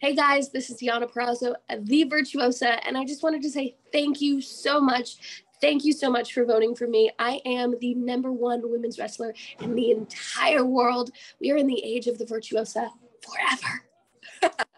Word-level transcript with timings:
Hey 0.00 0.14
guys, 0.14 0.50
this 0.50 0.70
is 0.70 0.78
Deonna 0.78 1.10
Purrazzo, 1.10 1.54
the 1.80 2.04
Virtuosa, 2.04 2.84
and 2.86 2.96
I 2.96 3.04
just 3.04 3.22
wanted 3.22 3.42
to 3.42 3.50
say 3.50 3.76
thank 3.92 4.20
you 4.20 4.40
so 4.40 4.80
much. 4.80 5.44
Thank 5.60 5.84
you 5.84 5.92
so 5.92 6.10
much 6.10 6.32
for 6.32 6.44
voting 6.44 6.74
for 6.74 6.86
me. 6.86 7.10
I 7.18 7.40
am 7.46 7.74
the 7.80 7.94
number 7.94 8.30
one 8.30 8.60
women's 8.64 8.98
wrestler 8.98 9.34
in 9.60 9.74
the 9.74 9.90
entire 9.92 10.64
world. 10.64 11.10
We 11.40 11.50
are 11.52 11.56
in 11.56 11.66
the 11.66 11.82
age 11.82 12.06
of 12.06 12.18
the 12.18 12.26
Virtuosa 12.26 12.90
forever. 13.22 14.54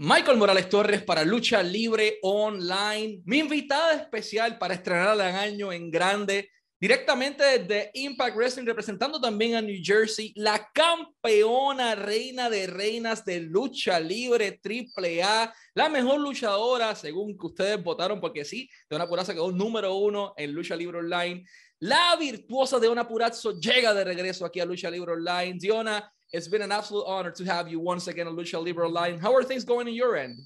Michael 0.00 0.36
Morales 0.36 0.68
Torres 0.68 1.02
para 1.02 1.24
Lucha 1.24 1.60
Libre 1.60 2.18
Online, 2.22 3.20
mi 3.26 3.40
invitada 3.40 3.94
especial 3.94 4.56
para 4.56 4.74
estrenar 4.74 5.14
el 5.14 5.20
año 5.20 5.72
en 5.72 5.90
grande, 5.90 6.50
directamente 6.80 7.42
desde 7.42 7.90
Impact 7.94 8.36
Wrestling, 8.36 8.64
representando 8.64 9.20
también 9.20 9.56
a 9.56 9.62
New 9.62 9.78
Jersey, 9.82 10.32
la 10.36 10.70
campeona 10.72 11.94
reina 11.94 12.48
de 12.48 12.66
reinas 12.66 13.24
de 13.24 13.40
lucha 13.40 13.98
libre 13.98 14.60
AAA, 14.62 15.52
la 15.74 15.88
mejor 15.88 16.20
luchadora, 16.20 16.94
según 16.94 17.36
que 17.36 17.46
ustedes 17.46 17.82
votaron, 17.82 18.20
porque 18.20 18.44
sí, 18.44 18.68
de 18.88 18.96
una 18.96 19.08
puraza 19.08 19.34
quedó 19.34 19.50
número 19.50 19.94
uno 19.94 20.34
en 20.36 20.52
Lucha 20.52 20.76
Libre 20.76 20.98
Online. 20.98 21.44
La 21.80 22.16
virtuosa 22.16 22.78
de 22.78 22.88
una 22.88 23.06
Purazzo 23.06 23.58
llega 23.58 23.94
de 23.94 24.04
regreso 24.04 24.44
aquí 24.44 24.60
a 24.60 24.64
Lucha 24.64 24.90
Libre 24.90 25.12
Online. 25.12 25.58
Diona, 25.58 26.12
It's 26.30 26.46
been 26.46 26.60
an 26.60 26.72
absolute 26.72 27.06
honor 27.06 27.30
to 27.30 27.44
have 27.44 27.68
you 27.68 27.80
once 27.80 28.06
again 28.06 28.26
on 28.26 28.36
Lucha 28.36 28.62
Libre 28.62 28.86
Line. 28.86 29.18
How 29.18 29.34
are 29.34 29.42
things 29.42 29.64
going 29.64 29.86
on 29.86 29.94
your 29.94 30.14
end? 30.14 30.38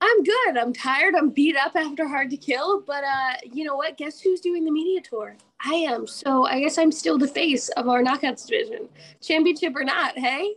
I'm 0.00 0.22
good. 0.22 0.58
I'm 0.58 0.72
tired. 0.72 1.14
I'm 1.14 1.30
beat 1.30 1.56
up 1.56 1.74
after 1.74 2.06
Hard 2.06 2.30
to 2.30 2.36
Kill, 2.36 2.82
but 2.82 3.02
uh, 3.02 3.34
you 3.50 3.64
know 3.64 3.76
what? 3.76 3.96
Guess 3.96 4.20
who's 4.20 4.40
doing 4.40 4.64
the 4.64 4.70
media 4.70 5.00
tour? 5.00 5.36
I 5.64 5.74
am. 5.74 6.06
So 6.06 6.46
I 6.46 6.60
guess 6.60 6.76
I'm 6.76 6.92
still 6.92 7.16
the 7.16 7.28
face 7.28 7.68
of 7.70 7.88
our 7.88 8.02
knockouts 8.02 8.46
division, 8.46 8.88
championship 9.22 9.74
or 9.74 9.84
not. 9.84 10.18
Hey. 10.18 10.54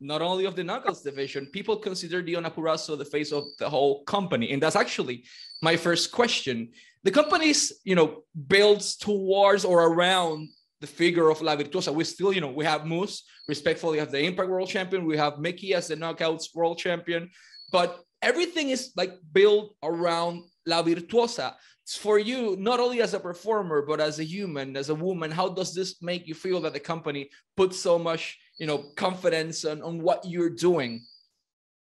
Not 0.00 0.22
only 0.22 0.44
of 0.44 0.54
the 0.54 0.62
knockouts 0.62 1.02
division, 1.02 1.46
people 1.46 1.76
consider 1.76 2.22
Deonna 2.22 2.52
Purrazzo 2.52 2.96
the 2.96 3.04
face 3.04 3.32
of 3.32 3.44
the 3.58 3.68
whole 3.68 4.04
company, 4.04 4.52
and 4.52 4.62
that's 4.62 4.76
actually 4.76 5.24
my 5.62 5.76
first 5.76 6.12
question. 6.12 6.70
The 7.04 7.10
company's, 7.10 7.72
you 7.84 7.94
know, 7.94 8.22
builds 8.46 8.96
towards 8.96 9.64
or 9.64 9.84
around 9.84 10.48
the 10.80 10.86
figure 10.86 11.30
of 11.30 11.40
La 11.40 11.56
Virtuosa. 11.56 11.92
We 11.92 12.04
still, 12.04 12.32
you 12.32 12.40
know, 12.40 12.50
we 12.50 12.64
have 12.64 12.86
Moose, 12.86 13.24
respectfully, 13.48 13.98
as 13.98 14.10
the 14.10 14.20
Impact 14.20 14.48
World 14.48 14.68
Champion. 14.68 15.04
We 15.04 15.16
have 15.16 15.38
Mickie 15.38 15.74
as 15.74 15.88
the 15.88 15.96
Knockouts 15.96 16.54
World 16.54 16.78
Champion. 16.78 17.30
But 17.72 18.00
everything 18.22 18.70
is 18.70 18.92
like 18.96 19.12
built 19.32 19.74
around 19.82 20.44
La 20.66 20.82
Virtuosa. 20.82 21.56
It's 21.84 21.96
for 21.96 22.18
you, 22.18 22.56
not 22.58 22.80
only 22.80 23.00
as 23.00 23.14
a 23.14 23.20
performer, 23.20 23.82
but 23.82 24.00
as 24.00 24.18
a 24.18 24.24
human, 24.24 24.76
as 24.76 24.90
a 24.90 24.94
woman, 24.94 25.30
how 25.30 25.48
does 25.48 25.74
this 25.74 26.02
make 26.02 26.28
you 26.28 26.34
feel 26.34 26.60
that 26.60 26.74
the 26.74 26.80
company 26.80 27.30
puts 27.56 27.78
so 27.78 27.98
much, 27.98 28.38
you 28.58 28.66
know, 28.66 28.78
confidence 28.96 29.64
on, 29.64 29.80
on 29.82 30.02
what 30.02 30.24
you're 30.26 30.50
doing? 30.50 31.06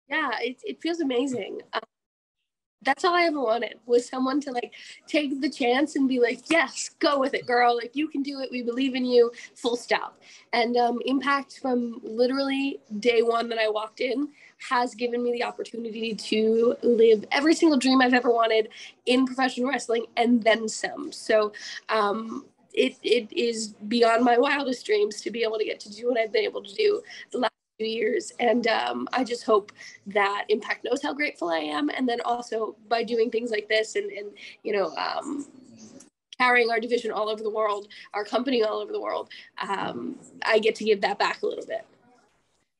Yeah, 0.08 0.32
it, 0.40 0.58
it 0.64 0.82
feels 0.82 1.02
amazing. 1.02 1.60
Um, 1.74 1.82
that's 2.82 3.04
all 3.04 3.14
I 3.14 3.24
ever 3.24 3.42
wanted 3.42 3.76
was 3.86 4.08
someone 4.08 4.40
to 4.42 4.52
like 4.52 4.74
take 5.06 5.42
the 5.42 5.50
chance 5.50 5.96
and 5.96 6.08
be 6.08 6.20
like, 6.20 6.50
yes, 6.50 6.92
go 7.00 7.20
with 7.20 7.34
it, 7.34 7.46
girl. 7.46 7.76
Like 7.76 7.96
you 7.96 8.08
can 8.08 8.24
do 8.24 8.40
it. 8.40 8.50
We 8.52 8.62
believe 8.62 8.96
in 8.96 9.06
you. 9.06 9.32
Full 9.56 9.76
stop. 9.76 10.18
And 10.54 10.78
um, 10.78 11.00
impact 11.06 11.60
from 11.62 12.00
literally 12.04 12.80
day 13.00 13.22
one 13.22 13.50
that 13.50 13.60
I 13.60 13.70
walked 13.70 14.00
in 14.00 14.30
has 14.70 14.96
given 14.96 15.24
me 15.24 15.32
the 15.32 15.44
opportunity 15.44 16.14
to 16.14 16.76
live 16.82 17.26
every 17.32 17.54
single 17.54 17.78
dream 17.78 18.02
I've 18.02 18.14
ever 18.14 18.32
wanted 18.32 18.70
in 19.06 19.26
professional 19.26 19.70
wrestling 19.70 20.06
and 20.16 20.42
then 20.44 20.68
some. 20.70 21.12
So 21.12 21.52
um, 21.90 22.46
it, 22.74 22.96
it 23.04 23.32
is 23.34 23.70
beyond 23.88 24.24
my 24.24 24.38
wildest 24.38 24.86
dreams 24.86 25.22
to 25.22 25.32
be 25.32 25.44
able 25.44 25.58
to 25.58 25.66
get 25.66 25.80
to 25.82 25.94
do 25.94 26.08
what 26.08 26.18
I've 26.18 26.32
been 26.32 26.44
able 26.44 26.64
to 26.64 26.74
do 26.74 27.02
the 27.32 27.40
last 27.40 27.59
years. 27.86 28.32
And 28.40 28.68
um, 28.68 29.08
I 29.14 29.24
just 29.24 29.44
hope 29.44 29.72
that 30.08 30.46
Impact 30.50 30.86
knows 30.86 31.02
how 31.02 31.14
grateful 31.14 31.50
I 31.50 31.60
am. 31.60 31.90
And 31.90 32.08
then 32.08 32.20
also 32.22 32.76
by 32.88 33.04
doing 33.04 33.30
things 33.30 33.52
like 33.52 33.70
this 33.70 33.96
and, 33.96 34.12
and 34.12 34.32
you 34.64 34.74
know, 34.74 34.96
um, 34.96 35.46
carrying 36.40 36.70
our 36.70 36.80
division 36.80 37.12
all 37.12 37.30
over 37.30 37.44
the 37.44 37.50
world, 37.50 37.88
our 38.14 38.24
company 38.24 38.64
all 38.64 38.80
over 38.80 38.92
the 38.92 39.02
world, 39.02 39.30
um, 39.62 40.18
I 40.46 40.60
get 40.60 40.76
to 40.76 40.84
give 40.84 41.02
that 41.02 41.20
back 41.20 41.42
a 41.42 41.46
little 41.46 41.66
bit. 41.66 41.86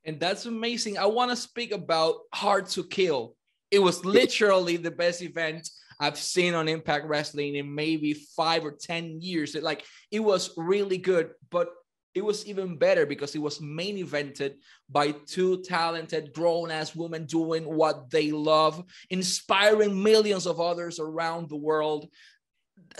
And 0.06 0.20
that's 0.20 0.46
amazing. 0.46 0.98
I 0.98 1.06
want 1.06 1.32
to 1.32 1.36
speak 1.36 1.72
about 1.72 2.16
Hard 2.34 2.68
to 2.70 2.84
Kill. 2.84 3.36
It 3.70 3.80
was 3.80 4.04
literally 4.06 4.78
the 4.78 4.92
best 4.92 5.22
event 5.22 5.70
I've 6.00 6.18
seen 6.18 6.54
on 6.56 6.70
Impact 6.70 7.06
Wrestling 7.06 7.56
in 7.56 7.76
maybe 7.76 8.14
five 8.14 8.64
or 8.64 8.72
10 8.72 9.22
years. 9.22 9.56
It, 9.56 9.64
like, 9.64 9.84
it 10.12 10.22
was 10.22 10.52
really 10.56 10.98
good. 10.98 11.32
But 11.52 11.70
it 12.16 12.26
was 12.26 12.46
even 12.48 12.78
better 12.78 13.06
because 13.06 13.36
it 13.36 13.42
was 13.42 13.62
main 13.62 13.98
evented 14.04 14.56
by 14.90 15.12
two 15.12 15.62
talented 15.62 16.34
grown 16.34 16.72
ass 16.72 16.96
women 16.96 17.26
doing 17.26 17.64
what 17.64 18.10
they 18.10 18.32
love, 18.32 18.84
inspiring 19.10 20.02
millions 20.02 20.48
of 20.48 20.60
others 20.60 21.00
around 21.00 21.50
the 21.50 21.56
world. 21.56 22.08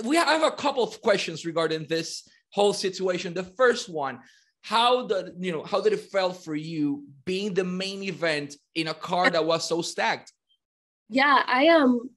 We 0.04 0.16
have 0.18 0.44
a 0.44 0.52
couple 0.52 0.84
of 0.84 1.02
questions 1.02 1.46
regarding 1.46 1.88
this 1.88 2.28
whole 2.52 2.74
situation. 2.74 3.34
The 3.34 3.44
first 3.44 3.90
one, 3.90 4.20
how 4.62 5.08
did 5.08 5.34
you 5.40 5.52
know 5.54 5.64
how 5.64 5.82
did 5.82 5.94
it 5.94 6.12
feel 6.12 6.34
for 6.34 6.54
you 6.54 7.06
being 7.26 7.54
the 7.54 7.64
main 7.64 8.04
event 8.04 8.56
in 8.76 8.88
a 8.88 8.94
car 8.94 9.30
that 9.30 9.46
was 9.46 9.68
so 9.68 9.82
stacked? 9.82 10.32
Yeah, 11.10 11.44
I 11.48 11.70
um 11.70 12.10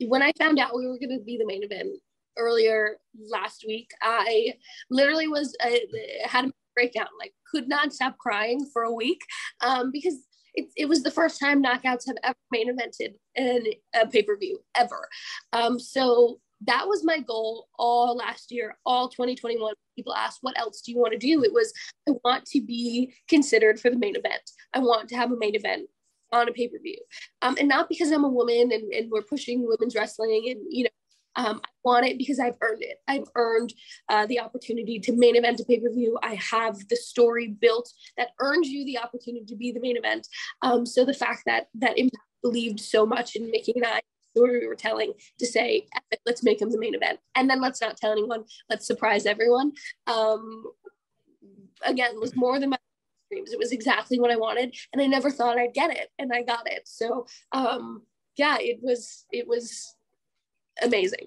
when 0.00 0.22
I 0.22 0.32
found 0.38 0.58
out 0.58 0.76
we 0.76 0.86
were 0.86 0.98
going 0.98 1.16
to 1.18 1.24
be 1.24 1.38
the 1.38 1.46
main 1.46 1.62
event, 1.62 1.90
earlier 2.38 2.98
last 3.30 3.64
week. 3.66 3.90
I 4.02 4.54
literally 4.90 5.28
was 5.28 5.56
uh, 5.62 5.70
had 6.24 6.46
a 6.46 6.52
breakdown, 6.74 7.08
like 7.18 7.34
could 7.50 7.68
not 7.68 7.92
stop 7.92 8.18
crying 8.18 8.68
for 8.72 8.82
a 8.82 8.92
week 8.92 9.20
um, 9.60 9.90
because 9.92 10.14
it, 10.54 10.66
it 10.76 10.88
was 10.88 11.02
the 11.02 11.10
first 11.10 11.38
time 11.38 11.62
knockouts 11.62 12.06
have 12.06 12.16
ever 12.22 12.36
main 12.50 12.68
evented 12.72 13.14
in 13.34 13.64
a 13.94 14.06
pay 14.06 14.22
per 14.22 14.36
view 14.36 14.58
ever. 14.76 15.08
Um, 15.52 15.78
so 15.78 16.40
that 16.66 16.88
was 16.88 17.04
my 17.04 17.20
goal 17.20 17.68
all 17.78 18.16
last 18.16 18.50
year, 18.50 18.76
all 18.84 19.08
2021. 19.08 19.74
People 19.96 20.14
asked, 20.14 20.38
What 20.42 20.58
else 20.58 20.80
do 20.80 20.92
you 20.92 20.98
want 20.98 21.12
to 21.12 21.18
do? 21.18 21.44
It 21.44 21.52
was, 21.52 21.72
I 22.08 22.12
want 22.24 22.44
to 22.46 22.60
be 22.60 23.14
considered 23.28 23.78
for 23.78 23.90
the 23.90 23.98
main 23.98 24.16
event. 24.16 24.50
I 24.74 24.80
want 24.80 25.08
to 25.10 25.16
have 25.16 25.30
a 25.30 25.36
main 25.36 25.54
event 25.54 25.88
on 26.32 26.48
a 26.48 26.52
pay 26.52 26.68
per 26.68 26.78
view. 26.82 26.98
Um, 27.42 27.56
and 27.58 27.68
not 27.68 27.88
because 27.88 28.10
I'm 28.10 28.24
a 28.24 28.28
woman 28.28 28.72
and, 28.72 28.92
and 28.92 29.10
we're 29.10 29.22
pushing 29.22 29.66
women's 29.66 29.94
wrestling 29.94 30.48
and, 30.50 30.60
you 30.68 30.84
know, 30.84 30.90
um, 31.38 31.60
I 31.64 31.68
want 31.84 32.06
it 32.06 32.18
because 32.18 32.38
I've 32.40 32.56
earned 32.60 32.82
it. 32.82 32.98
I've 33.06 33.28
earned 33.36 33.72
uh, 34.08 34.26
the 34.26 34.40
opportunity 34.40 34.98
to 34.98 35.16
main 35.16 35.36
event 35.36 35.60
a 35.60 35.64
pay 35.64 35.78
per 35.80 35.90
view. 35.90 36.18
I 36.22 36.34
have 36.34 36.76
the 36.88 36.96
story 36.96 37.48
built 37.48 37.90
that 38.16 38.30
earns 38.40 38.68
you 38.68 38.84
the 38.84 38.98
opportunity 38.98 39.46
to 39.46 39.56
be 39.56 39.72
the 39.72 39.80
main 39.80 39.96
event. 39.96 40.26
Um, 40.62 40.84
so 40.84 41.04
the 41.04 41.14
fact 41.14 41.44
that 41.46 41.68
that 41.76 41.96
Impact 41.96 42.22
believed 42.42 42.80
so 42.80 43.06
much 43.06 43.36
in 43.36 43.50
Mickie 43.50 43.72
and 43.76 43.86
I, 43.86 44.00
story 44.36 44.60
we 44.60 44.66
were 44.66 44.74
telling, 44.74 45.12
to 45.38 45.46
say, 45.46 45.86
let's 46.26 46.42
make 46.42 46.60
him 46.60 46.70
the 46.70 46.78
main 46.78 46.94
event, 46.94 47.20
and 47.34 47.48
then 47.48 47.60
let's 47.60 47.80
not 47.80 47.96
tell 47.96 48.12
anyone. 48.12 48.44
Let's 48.68 48.86
surprise 48.86 49.24
everyone. 49.24 49.72
Um, 50.06 50.64
again, 51.84 52.18
was 52.20 52.36
more 52.36 52.58
than 52.58 52.70
my 52.70 52.78
dreams. 53.30 53.52
It 53.52 53.58
was 53.58 53.72
exactly 53.72 54.18
what 54.18 54.32
I 54.32 54.36
wanted, 54.36 54.76
and 54.92 55.00
I 55.00 55.06
never 55.06 55.30
thought 55.30 55.58
I'd 55.58 55.74
get 55.74 55.90
it, 55.90 56.08
and 56.18 56.32
I 56.32 56.42
got 56.42 56.70
it. 56.70 56.82
So 56.84 57.26
um, 57.52 58.02
yeah, 58.36 58.56
it 58.58 58.78
was 58.82 59.24
it 59.30 59.46
was 59.46 59.94
amazing. 60.82 61.26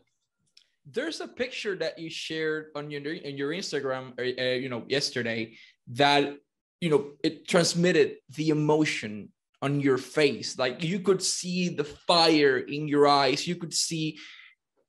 There's 0.85 1.21
a 1.21 1.27
picture 1.27 1.75
that 1.77 1.99
you 1.99 2.09
shared 2.09 2.67
on 2.75 2.89
your 2.89 3.01
in 3.01 3.37
your 3.37 3.51
Instagram, 3.51 4.13
uh, 4.19 4.41
uh, 4.41 4.55
you 4.55 4.69
know, 4.69 4.83
yesterday 4.87 5.55
that 5.93 6.35
you 6.79 6.89
know 6.89 7.11
it 7.23 7.47
transmitted 7.47 8.17
the 8.35 8.49
emotion 8.49 9.29
on 9.61 9.79
your 9.79 9.97
face. 9.97 10.57
Like 10.57 10.83
you 10.83 10.99
could 10.99 11.21
see 11.21 11.69
the 11.69 11.83
fire 11.83 12.57
in 12.57 12.87
your 12.87 13.07
eyes. 13.07 13.47
You 13.47 13.55
could 13.55 13.73
see 13.73 14.17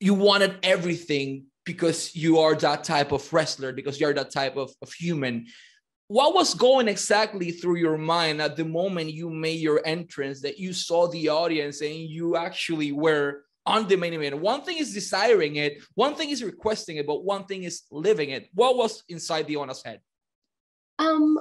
you 0.00 0.14
wanted 0.14 0.58
everything 0.62 1.46
because 1.64 2.14
you 2.16 2.38
are 2.38 2.54
that 2.56 2.84
type 2.84 3.12
of 3.12 3.30
wrestler, 3.32 3.72
because 3.72 4.00
you're 4.00 4.14
that 4.14 4.32
type 4.32 4.56
of, 4.56 4.72
of 4.82 4.92
human. 4.92 5.46
What 6.08 6.34
was 6.34 6.54
going 6.54 6.88
exactly 6.88 7.52
through 7.52 7.76
your 7.76 7.96
mind 7.96 8.42
at 8.42 8.56
the 8.56 8.64
moment 8.64 9.12
you 9.12 9.30
made 9.30 9.60
your 9.60 9.80
entrance 9.84 10.42
that 10.42 10.58
you 10.58 10.72
saw 10.72 11.06
the 11.08 11.28
audience 11.28 11.80
and 11.80 11.94
you 11.94 12.36
actually 12.36 12.92
were 12.92 13.44
on 13.66 13.86
the 13.86 13.94
event. 13.94 14.38
One 14.38 14.62
thing 14.62 14.78
is 14.78 14.92
desiring 14.92 15.56
it, 15.56 15.82
one 15.94 16.14
thing 16.14 16.30
is 16.30 16.42
requesting 16.42 16.96
it, 16.96 17.06
but 17.06 17.24
one 17.24 17.44
thing 17.44 17.64
is 17.64 17.82
living 17.90 18.30
it. 18.30 18.48
What 18.54 18.76
was 18.76 19.02
inside 19.08 19.46
Deonna's 19.46 19.82
head? 19.82 20.00
Um, 20.98 21.38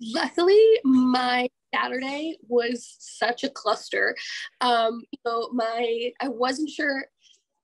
luckily, 0.00 0.62
my 0.84 1.48
Saturday 1.74 2.38
was 2.48 2.96
such 2.98 3.44
a 3.44 3.50
cluster. 3.50 4.16
Um, 4.60 5.02
you 5.10 5.18
know, 5.24 5.50
my 5.52 6.12
I 6.20 6.28
wasn't 6.28 6.70
sure. 6.70 7.06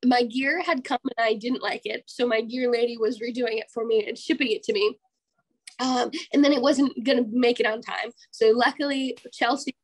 My 0.04 0.22
gear 0.22 0.60
had 0.60 0.84
come 0.84 0.98
and 1.04 1.26
I 1.26 1.32
didn't 1.34 1.62
like 1.62 1.82
it, 1.84 2.04
so 2.06 2.26
my 2.26 2.42
gear 2.42 2.70
lady 2.70 2.98
was 2.98 3.20
redoing 3.20 3.58
it 3.58 3.70
for 3.72 3.86
me 3.86 4.06
and 4.06 4.18
shipping 4.18 4.50
it 4.50 4.62
to 4.64 4.74
me. 4.74 4.98
Um, 5.80 6.10
and 6.32 6.44
then 6.44 6.52
it 6.52 6.60
wasn't 6.60 6.92
gonna 7.04 7.24
make 7.30 7.58
it 7.58 7.66
on 7.66 7.80
time. 7.80 8.10
So 8.30 8.50
luckily, 8.54 9.16
Chelsea 9.32 9.74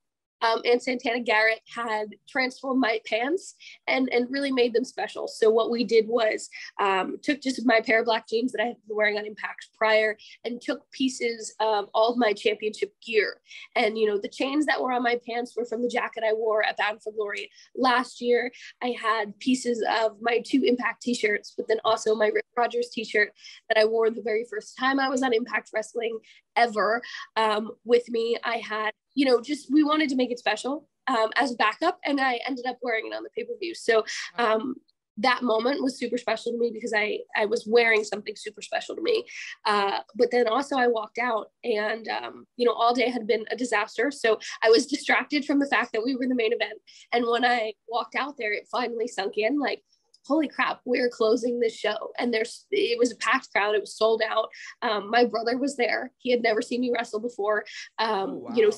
um, 0.43 0.61
and 0.65 0.83
Santana 0.83 1.21
Garrett 1.21 1.61
had 1.75 2.09
transformed 2.29 2.81
my 2.81 3.01
pants 3.07 3.55
and, 3.89 4.09
and 4.13 4.31
really 4.31 4.53
made 4.53 4.73
them 4.73 4.85
special. 4.85 5.29
So 5.29 5.51
what 5.51 5.71
we 5.71 5.85
did 5.85 6.09
was 6.09 6.49
um, 6.81 7.19
took 7.23 7.41
just 7.41 7.65
my 7.67 7.81
pair 7.81 8.01
of 8.01 8.07
black 8.07 8.29
jeans 8.29 8.53
that 8.53 8.63
I 8.63 8.67
had 8.67 8.77
been 8.87 8.97
wearing 8.97 9.19
on 9.19 9.27
Impact 9.27 9.69
prior 9.77 10.17
and 10.45 10.61
took 10.61 10.91
pieces 10.91 11.55
of 11.61 11.89
all 11.95 12.13
of 12.13 12.19
my 12.19 12.33
championship 12.33 12.95
gear. 13.05 13.41
And, 13.77 13.99
you 13.99 14.07
know, 14.07 14.19
the 14.19 14.29
chains 14.29 14.67
that 14.67 14.81
were 14.81 14.93
on 14.93 15.03
my 15.03 15.19
pants 15.27 15.55
were 15.57 15.65
from 15.65 15.83
the 15.83 15.89
jacket 15.89 16.25
I 16.27 16.33
wore 16.33 16.65
at 16.65 16.77
Bound 16.77 17.03
for 17.03 17.13
Glory. 17.13 17.51
Last 17.77 18.21
year, 18.21 18.51
I 18.83 18.95
had 19.01 19.39
pieces 19.39 19.85
of 20.01 20.17
my 20.21 20.43
two 20.45 20.63
Impact 20.65 21.03
t-shirts, 21.03 21.55
but 21.57 21.67
then 21.69 21.79
also 21.85 22.15
my 22.15 22.29
Rip 22.29 22.45
Rogers 22.57 22.91
t-shirt 22.91 23.33
that 23.69 23.79
I 23.79 23.85
wore 23.85 24.11
the 24.11 24.23
very 24.23 24.45
first 24.49 24.77
time 24.79 24.99
I 24.99 25.09
was 25.09 25.23
on 25.23 25.33
Impact 25.33 25.71
Wrestling 25.75 26.19
ever 26.57 27.03
um, 27.37 27.71
with 27.85 28.09
me. 28.09 28.37
I 28.45 28.57
had, 28.57 28.93
you 29.15 29.27
know, 29.27 29.41
just 29.41 29.73
we 29.73 29.83
wanted 29.83 30.09
to 30.11 30.17
make 30.17 30.31
it 30.31 30.39
special 30.39 30.89
um, 31.07 31.31
as 31.37 31.53
a 31.53 31.57
backup, 31.57 31.99
and 32.05 32.21
I 32.21 32.41
ended 32.47 32.67
up 32.67 32.79
wearing 32.83 33.07
it 33.07 33.15
on 33.15 33.23
the 33.23 33.31
pay 33.31 33.45
per 33.45 33.57
view. 33.59 33.75
So 33.75 34.05
um, 34.39 34.77
that 35.19 35.43
moment 35.43 35.83
was 35.83 35.99
super 35.99 36.17
special 36.17 36.53
to 36.53 36.59
me 36.59 36.71
because 36.73 36.93
I 36.97 37.19
I 37.37 37.47
was 37.47 37.67
wearing 37.67 38.05
something 38.05 38.35
super 38.37 38.63
special 38.63 38.97
to 38.97 39.03
me. 39.03 39.25
Uh, 39.67 39.99
but 40.15 40.31
then 40.31 40.49
also 40.49 40.77
I 40.77 40.87
walked 40.87 41.19
out, 41.19 41.51
and 41.65 42.09
um, 42.09 42.47
you 42.57 42.67
know, 42.67 42.73
all 42.73 42.95
day 42.95 43.11
had 43.11 43.27
been 43.27 43.45
a 43.51 43.57
disaster. 43.57 44.11
So 44.11 44.39
I 44.63 44.71
was 44.71 44.87
distracted 44.95 45.45
from 45.45 45.59
the 45.59 45.67
fact 45.67 45.93
that 45.93 46.05
we 46.05 46.15
were 46.15 46.23
in 46.23 46.29
the 46.29 46.35
main 46.35 46.53
event, 46.53 46.81
and 47.13 47.27
when 47.27 47.45
I 47.45 47.75
walked 47.89 48.15
out 48.15 48.37
there, 48.39 48.53
it 48.53 48.69
finally 48.71 49.09
sunk 49.09 49.37
in 49.37 49.59
like 49.59 49.83
holy 50.27 50.49
crap, 50.49 50.81
we're 50.85 51.09
closing 51.09 51.59
this 51.59 51.75
show. 51.75 52.13
And 52.19 52.33
there's, 52.33 52.67
it 52.71 52.99
was 52.99 53.11
a 53.11 53.17
packed 53.17 53.51
crowd. 53.53 53.75
It 53.75 53.81
was 53.81 53.97
sold 53.97 54.23
out. 54.29 54.49
Um, 54.83 55.11
my 55.11 55.25
brother 55.25 55.57
was 55.57 55.77
there. 55.77 56.13
He 56.19 56.31
had 56.31 56.43
never 56.43 56.63
seen 56.63 56.83
me 56.83 56.93
wrestle 56.95 57.21
before. 57.21 57.65
Um, 57.99 58.31
oh, 58.31 58.35
wow. 58.35 58.55
You 58.55 58.69
know, 58.69 58.77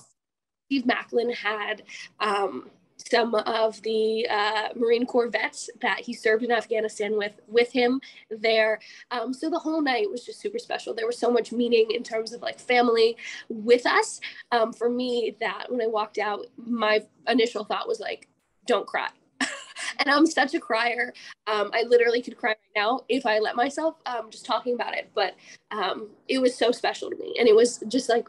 Steve 0.73 0.87
Maclin 0.87 1.35
had, 1.35 1.83
um, 2.19 2.71
some 3.11 3.35
of 3.35 3.83
the 3.83 4.27
uh, 4.31 4.69
Marine 4.75 5.05
Corps 5.05 5.29
vets 5.29 5.69
that 5.83 6.01
he 6.01 6.15
served 6.15 6.45
in 6.45 6.51
Afghanistan 6.51 7.19
with 7.19 7.33
with 7.47 7.71
him 7.71 8.01
there. 8.31 8.79
Um, 9.11 9.35
so 9.35 9.51
the 9.51 9.59
whole 9.59 9.83
night 9.83 10.11
was 10.11 10.25
just 10.25 10.41
super 10.41 10.59
special. 10.59 10.95
There 10.95 11.07
was 11.07 11.19
so 11.19 11.31
much 11.31 11.53
meaning 11.53 11.91
in 11.91 12.03
terms 12.03 12.33
of 12.33 12.41
like 12.41 12.59
family 12.59 13.19
with 13.51 13.85
us. 13.85 14.21
Um, 14.51 14.73
for 14.73 14.89
me, 14.89 15.37
that 15.41 15.67
when 15.69 15.83
I 15.83 15.89
walked 15.89 16.17
out, 16.17 16.47
my 16.57 17.05
initial 17.29 17.65
thought 17.65 17.87
was 17.87 18.01
like, 18.01 18.29
"Don't 18.67 18.87
cry." 18.87 19.11
and 19.99 20.09
I'm 20.09 20.25
such 20.25 20.55
a 20.55 20.61
crier. 20.61 21.13
Um, 21.47 21.71
I 21.75 21.83
literally 21.83 22.23
could 22.23 22.39
cry 22.39 22.51
right 22.51 22.77
now 22.77 23.01
if 23.11 23.27
I 23.27 23.41
let 23.41 23.57
myself, 23.57 23.97
um, 24.07 24.31
just 24.31 24.47
talking 24.47 24.75
about 24.75 24.97
it. 24.97 25.11
But 25.15 25.35
um, 25.71 26.09
it 26.29 26.39
was 26.39 26.55
so 26.55 26.71
special 26.71 27.11
to 27.11 27.17
me. 27.17 27.37
And 27.39 27.47
it 27.47 27.55
was 27.55 27.83
just 27.89 28.09
like 28.09 28.29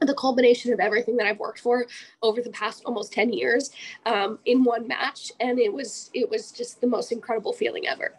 the 0.00 0.14
culmination 0.14 0.72
of 0.72 0.80
everything 0.80 1.16
that 1.16 1.26
I've 1.26 1.38
worked 1.38 1.60
for 1.60 1.86
over 2.22 2.40
the 2.40 2.50
past 2.50 2.82
almost 2.86 3.12
10 3.12 3.32
years 3.32 3.70
um, 4.06 4.38
in 4.46 4.64
one 4.64 4.88
match. 4.88 5.30
And 5.40 5.58
it 5.58 5.72
was, 5.72 6.10
it 6.14 6.28
was 6.28 6.52
just 6.52 6.80
the 6.80 6.86
most 6.86 7.12
incredible 7.12 7.52
feeling 7.52 7.86
ever. 7.86 8.14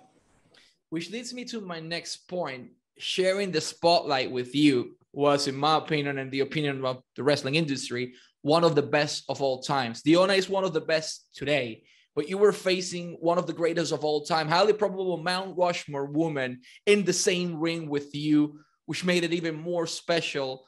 Which 0.90 1.10
leads 1.10 1.34
me 1.34 1.46
to 1.46 1.62
my 1.62 1.80
next 1.80 2.28
point. 2.28 2.70
Sharing 2.98 3.52
the 3.52 3.62
spotlight 3.62 4.30
with 4.30 4.54
you 4.54 4.96
was, 5.12 5.48
in 5.48 5.56
my 5.56 5.78
opinion, 5.78 6.20
and 6.20 6.30
the 6.30 6.42
opinion 6.42 6.86
of 6.86 7.02
the 7.16 7.24
wrestling 7.24 7.56
industry, 7.56 8.14
one 8.44 8.64
of 8.64 8.76
the 8.76 8.84
best 8.84 9.24
of 9.28 9.42
all 9.42 9.62
times. 9.62 10.04
Deonna 10.04 10.38
is 10.38 10.50
one 10.50 10.64
of 10.64 10.74
the 10.74 10.82
best 10.82 11.28
today 11.34 11.84
but 12.16 12.28
you 12.28 12.38
were 12.38 12.52
facing 12.52 13.14
one 13.20 13.38
of 13.38 13.48
the 13.48 13.54
greatest 13.54 13.92
of 13.92 14.04
all 14.04 14.26
time, 14.26 14.48
highly 14.48 14.74
probable 14.74 15.18
Mount 15.18 15.58
Rushmore 15.58 16.06
woman 16.06 16.62
in 16.86 17.06
the 17.06 17.14
same 17.14 17.60
ring 17.60 17.88
with 17.88 18.14
you, 18.14 18.60
which 18.86 19.06
made 19.06 19.24
it 19.24 19.34
even 19.34 19.56
more 19.56 19.88
special. 19.88 20.66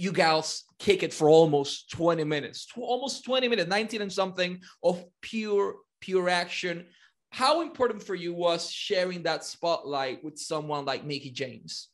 You 0.00 0.12
gals 0.12 0.64
kick 0.78 1.02
it 1.02 1.12
for 1.12 1.28
almost 1.28 1.90
20 1.90 2.24
minutes, 2.24 2.66
almost 2.74 3.22
20 3.22 3.48
minutes, 3.48 3.68
19 3.68 4.00
and 4.00 4.10
something 4.10 4.58
of 4.82 5.04
pure, 5.20 5.74
pure 6.00 6.30
action. 6.30 6.86
How 7.28 7.60
important 7.60 8.02
for 8.02 8.14
you 8.14 8.32
was 8.32 8.70
sharing 8.70 9.24
that 9.24 9.44
spotlight 9.44 10.24
with 10.24 10.38
someone 10.38 10.86
like 10.86 11.04
Mickie 11.04 11.32
James? 11.32 11.90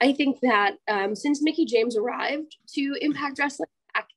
I 0.00 0.14
think 0.14 0.40
that 0.40 0.76
um, 0.88 1.14
since 1.14 1.42
Mickie 1.42 1.66
James 1.66 1.98
arrived 1.98 2.56
to 2.76 2.96
Impact 3.02 3.38
Wrestling, 3.38 3.68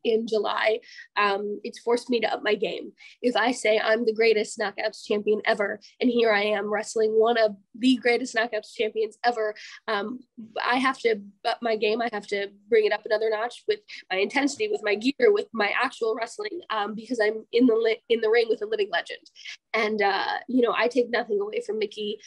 in 0.05 0.27
July, 0.27 0.79
um, 1.17 1.59
it's 1.63 1.79
forced 1.79 2.09
me 2.09 2.19
to 2.21 2.31
up 2.31 2.43
my 2.43 2.55
game. 2.55 2.93
If 3.21 3.35
I 3.35 3.51
say 3.51 3.79
I'm 3.79 4.05
the 4.05 4.13
greatest 4.13 4.59
knockouts 4.59 5.05
champion 5.05 5.41
ever, 5.45 5.79
and 5.99 6.09
here 6.09 6.31
I 6.31 6.43
am 6.43 6.71
wrestling 6.71 7.11
one 7.11 7.37
of 7.37 7.55
the 7.77 7.97
greatest 7.97 8.35
knockouts 8.35 8.73
champions 8.73 9.17
ever, 9.25 9.55
um, 9.87 10.19
I 10.63 10.75
have 10.75 10.99
to 10.99 11.19
up 11.45 11.59
my 11.61 11.75
game. 11.75 12.01
I 12.01 12.09
have 12.13 12.27
to 12.27 12.47
bring 12.69 12.85
it 12.85 12.93
up 12.93 13.05
another 13.05 13.29
notch 13.29 13.63
with 13.67 13.79
my 14.11 14.19
intensity, 14.19 14.69
with 14.71 14.81
my 14.83 14.95
gear, 14.95 15.33
with 15.33 15.47
my 15.51 15.73
actual 15.81 16.15
wrestling, 16.15 16.61
um, 16.69 16.95
because 16.95 17.19
I'm 17.19 17.45
in 17.51 17.65
the 17.65 17.75
li- 17.75 18.03
in 18.09 18.21
the 18.21 18.29
ring 18.29 18.45
with 18.49 18.61
a 18.61 18.67
living 18.67 18.89
legend. 18.91 19.29
And 19.73 20.01
uh, 20.01 20.37
you 20.47 20.61
know, 20.61 20.73
I 20.77 20.87
take 20.87 21.09
nothing 21.09 21.39
away 21.41 21.61
from 21.65 21.79
Mickie 21.79 22.19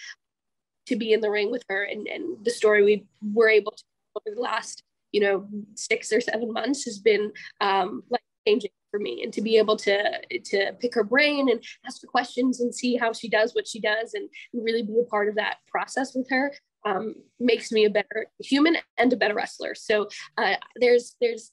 to 0.88 0.96
be 0.96 1.12
in 1.12 1.20
the 1.20 1.30
ring 1.30 1.50
with 1.50 1.62
her 1.68 1.84
and, 1.84 2.08
and 2.08 2.44
the 2.44 2.50
story 2.50 2.82
we 2.82 3.04
were 3.22 3.48
able 3.48 3.72
to 3.72 3.84
over 4.16 4.34
the 4.34 4.40
last 4.40 4.82
you 5.12 5.20
know 5.20 5.48
six 5.74 6.12
or 6.12 6.20
seven 6.20 6.52
months 6.52 6.84
has 6.84 6.98
been 6.98 7.32
um, 7.60 8.02
like 8.10 8.22
changing 8.46 8.70
for 8.90 9.00
me. 9.00 9.22
And 9.22 9.32
to 9.32 9.42
be 9.42 9.58
able 9.58 9.76
to 9.76 10.02
to 10.44 10.72
pick 10.80 10.94
her 10.94 11.04
brain 11.04 11.50
and 11.50 11.62
ask 11.86 12.02
her 12.02 12.08
questions 12.08 12.60
and 12.60 12.74
see 12.74 12.96
how 12.96 13.12
she 13.12 13.28
does 13.28 13.54
what 13.54 13.68
she 13.68 13.80
does 13.80 14.14
and 14.14 14.28
really 14.52 14.82
be 14.82 14.98
a 15.00 15.08
part 15.08 15.28
of 15.28 15.34
that 15.36 15.56
process 15.68 16.14
with 16.14 16.28
her 16.30 16.52
um, 16.84 17.14
makes 17.40 17.70
me 17.72 17.84
a 17.84 17.90
better 17.90 18.26
human 18.40 18.76
and 18.96 19.12
a 19.12 19.16
better 19.16 19.34
wrestler. 19.34 19.74
So 19.74 20.08
uh, 20.36 20.54
there's 20.76 21.16
there's 21.20 21.52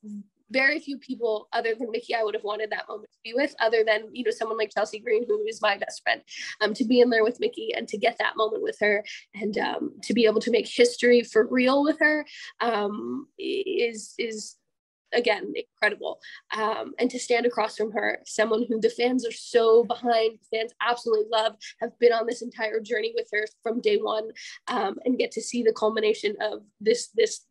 very 0.55 0.79
few 0.79 0.97
people 0.97 1.49
other 1.51 1.75
than 1.77 1.91
Mickie 1.91 2.15
I 2.15 2.23
would 2.23 2.33
have 2.33 2.45
wanted 2.45 2.69
that 2.71 2.87
moment 2.87 3.11
to 3.11 3.19
be 3.25 3.33
with, 3.33 3.53
other 3.59 3.83
than 3.85 4.03
you 4.13 4.23
know 4.23 4.31
someone 4.31 4.57
like 4.57 4.71
Chelsea 4.73 4.99
Green, 4.99 5.25
who 5.27 5.45
is 5.45 5.61
my 5.61 5.77
best 5.77 6.01
friend, 6.01 6.21
um, 6.61 6.73
to 6.73 6.85
be 6.85 7.01
in 7.01 7.09
there 7.09 7.25
with 7.25 7.41
Mickie 7.41 7.73
and 7.75 7.87
to 7.89 7.97
get 7.97 8.17
that 8.19 8.37
moment 8.37 8.63
with 8.63 8.77
her 8.79 9.03
and 9.33 9.57
um, 9.57 9.91
to 10.03 10.13
be 10.13 10.25
able 10.25 10.39
to 10.41 10.51
make 10.51 10.67
history 10.67 11.21
for 11.23 11.45
real 11.45 11.83
with 11.83 11.99
her 11.99 12.25
um, 12.61 13.27
is 13.37 14.13
is 14.17 14.55
again 15.13 15.53
incredible. 15.55 16.19
Um, 16.55 16.93
and 16.99 17.09
to 17.09 17.19
stand 17.19 17.45
across 17.45 17.75
from 17.75 17.91
her 17.91 18.19
someone 18.25 18.65
who 18.67 18.79
the 18.79 18.89
fans 18.89 19.25
are 19.25 19.31
so 19.31 19.83
behind 19.83 20.39
fans 20.51 20.73
absolutely 20.81 21.25
love 21.31 21.55
have 21.81 21.97
been 21.99 22.13
on 22.13 22.27
this 22.27 22.41
entire 22.41 22.79
journey 22.79 23.13
with 23.15 23.27
her 23.33 23.45
from 23.63 23.81
day 23.81 23.97
one 23.97 24.29
um, 24.67 24.97
and 25.05 25.17
get 25.17 25.31
to 25.31 25.41
see 25.41 25.63
the 25.63 25.73
culmination 25.73 26.35
of 26.41 26.63
this 26.79 27.09
this 27.15 27.45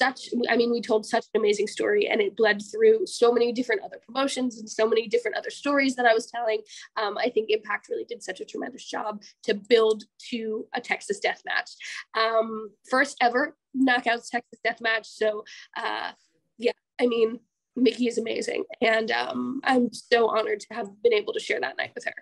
such 0.00 0.28
i 0.48 0.56
mean 0.56 0.70
we 0.70 0.80
told 0.80 1.04
such 1.04 1.24
an 1.34 1.40
amazing 1.40 1.66
story 1.66 2.08
and 2.08 2.20
it 2.20 2.36
bled 2.36 2.62
through 2.70 3.06
so 3.06 3.32
many 3.32 3.52
different 3.52 3.82
other 3.82 3.98
promotions 4.04 4.58
and 4.58 4.68
so 4.68 4.88
many 4.88 5.08
different 5.08 5.36
other 5.36 5.50
stories 5.50 5.96
that 5.96 6.06
i 6.06 6.14
was 6.14 6.26
telling. 6.26 6.60
Um, 6.96 7.18
i 7.18 7.28
think 7.28 7.50
impact 7.50 7.88
really 7.88 8.04
did 8.04 8.22
such 8.22 8.40
a 8.40 8.44
tremendous 8.44 8.84
job 8.84 9.22
to 9.44 9.54
build 9.54 10.04
to 10.30 10.66
a 10.74 10.80
texas 10.80 11.20
death 11.20 11.42
match. 11.44 11.70
Um, 12.16 12.70
first 12.90 13.16
ever 13.20 13.56
knockouts 13.76 14.30
texas 14.30 14.60
death 14.64 14.80
match. 14.80 15.06
So 15.06 15.44
uh, 15.76 16.12
yeah 16.58 16.72
i 17.00 17.06
mean 17.06 17.40
mickie 17.76 18.08
is 18.08 18.18
amazing. 18.18 18.64
And 18.80 19.10
um, 19.10 19.60
i'm 19.64 19.92
so 19.92 20.28
honored 20.28 20.60
to 20.60 20.74
have 20.74 20.90
been 21.02 21.12
able 21.12 21.32
to 21.32 21.40
share 21.40 21.60
that 21.60 21.76
night 21.76 21.92
with 21.94 22.04
her 22.04 22.14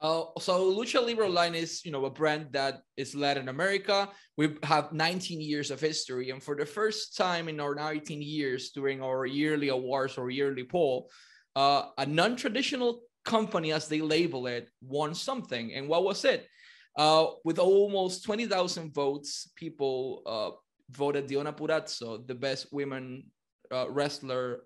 uh, 0.00 0.24
so 0.38 0.72
Lucha 0.72 1.04
Libre 1.04 1.26
Online 1.26 1.54
is, 1.54 1.84
you 1.84 1.92
know, 1.92 2.06
a 2.06 2.10
brand 2.10 2.48
that 2.52 2.80
is 2.96 3.14
Latin 3.14 3.48
America. 3.48 4.08
We 4.36 4.56
have 4.62 4.92
19 4.92 5.40
years 5.40 5.70
of 5.70 5.80
history, 5.80 6.30
and 6.30 6.42
for 6.42 6.56
the 6.56 6.64
first 6.64 7.16
time 7.16 7.48
in 7.48 7.60
our 7.60 7.74
19 7.74 8.22
years, 8.22 8.70
during 8.70 9.02
our 9.02 9.26
yearly 9.26 9.68
awards 9.68 10.16
or 10.16 10.30
yearly 10.30 10.64
poll, 10.64 11.10
uh, 11.54 11.84
a 11.98 12.06
non-traditional 12.06 13.02
company, 13.24 13.72
as 13.72 13.88
they 13.88 14.00
label 14.00 14.46
it, 14.46 14.70
won 14.80 15.14
something. 15.14 15.74
And 15.74 15.86
what 15.86 16.04
was 16.04 16.24
it? 16.24 16.46
Uh, 16.96 17.26
with 17.44 17.58
almost 17.58 18.24
20,000 18.24 18.94
votes, 18.94 19.50
people 19.54 20.22
uh, 20.26 20.50
voted 20.90 21.28
Deonna 21.28 21.56
Purrazzo 21.56 22.26
the 22.26 22.34
best 22.34 22.72
women 22.72 23.24
uh, 23.70 23.90
wrestler 23.90 24.60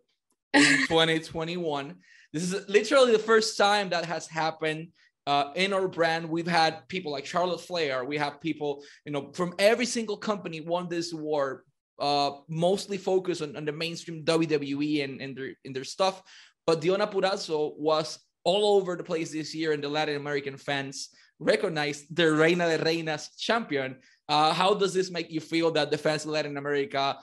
in 0.53 0.63
2021. 0.89 1.97
This 2.33 2.53
is 2.53 2.69
literally 2.69 3.13
the 3.13 3.19
first 3.19 3.59
time 3.59 3.91
that 3.91 4.05
has 4.05 4.27
happened 4.27 4.89
uh, 5.27 5.51
in 5.55 5.73
our 5.73 5.89
brand, 5.89 6.29
we've 6.29 6.47
had 6.47 6.87
people 6.89 7.13
like 7.13 7.25
Charlotte 7.27 7.61
Flair. 7.61 8.05
We 8.05 8.19
have 8.19 8.41
people, 8.41 8.85
you 9.05 9.13
know, 9.13 9.33
from 9.33 9.55
every 9.59 9.87
single 9.87 10.17
company 10.17 10.61
won 10.61 10.89
this 10.89 11.13
award, 11.13 11.61
uh, 11.99 12.33
mostly 12.49 12.99
focused 12.99 13.41
on, 13.41 13.57
on 13.57 13.65
the 13.65 13.73
mainstream 13.73 14.25
WWE 14.25 15.05
and, 15.05 15.21
and 15.21 15.37
their 15.37 15.53
in 15.65 15.73
their 15.73 15.85
stuff. 15.85 16.23
But 16.67 16.83
Deonna 16.83 17.11
Purrazzo 17.11 17.77
was 17.79 18.19
all 18.45 18.77
over 18.77 18.97
the 18.97 19.05
place 19.05 19.33
this 19.33 19.55
year, 19.55 19.73
and 19.73 19.83
the 19.83 19.89
Latin 19.89 20.17
American 20.17 20.59
fans 20.59 21.09
recognized 21.39 22.15
the 22.15 22.31
Reina 22.33 22.77
de 22.77 22.85
Reinas 22.85 23.29
champion. 23.39 23.97
Uh, 24.29 24.53
how 24.53 24.75
does 24.75 24.93
this 24.93 25.11
make 25.11 25.31
you 25.31 25.41
feel 25.41 25.71
that 25.73 25.91
the 25.91 25.99
fans 25.99 26.25
in 26.25 26.31
Latin 26.31 26.57
America, 26.57 27.19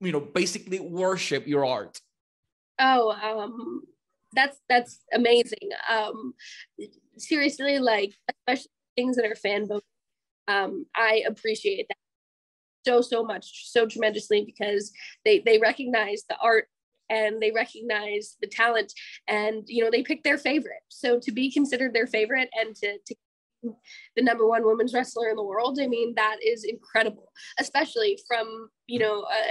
you 0.00 0.12
know, 0.12 0.20
basically 0.20 0.80
worship 0.80 1.46
your 1.46 1.66
art? 1.66 2.00
Oh, 2.78 3.12
um, 3.12 3.82
that's 4.32 4.58
that's 4.68 5.00
amazing. 5.12 5.70
Um, 5.90 6.34
seriously, 7.18 7.78
like 7.78 8.14
especially 8.28 8.70
things 8.96 9.16
that 9.16 9.26
are 9.26 9.34
fan 9.34 9.66
voting, 9.66 9.82
um, 10.48 10.86
I 10.94 11.22
appreciate 11.26 11.86
that 11.88 11.96
so 12.84 13.00
so 13.00 13.24
much, 13.24 13.70
so 13.70 13.86
tremendously 13.86 14.44
because 14.44 14.92
they 15.24 15.40
they 15.40 15.58
recognize 15.58 16.24
the 16.28 16.36
art 16.38 16.68
and 17.10 17.40
they 17.40 17.50
recognize 17.50 18.36
the 18.40 18.48
talent 18.48 18.92
and 19.28 19.64
you 19.66 19.84
know 19.84 19.90
they 19.90 20.02
pick 20.02 20.22
their 20.22 20.38
favorite. 20.38 20.82
So 20.88 21.18
to 21.20 21.32
be 21.32 21.50
considered 21.50 21.94
their 21.94 22.06
favorite 22.06 22.48
and 22.54 22.74
to, 22.76 22.98
to 23.06 23.14
the 24.16 24.22
number 24.22 24.46
one 24.46 24.64
women's 24.64 24.94
wrestler 24.94 25.30
in 25.30 25.36
the 25.36 25.42
world 25.42 25.78
i 25.80 25.86
mean 25.86 26.14
that 26.16 26.36
is 26.44 26.64
incredible 26.64 27.32
especially 27.60 28.18
from 28.26 28.68
you 28.86 28.98
know 28.98 29.22
uh, 29.22 29.50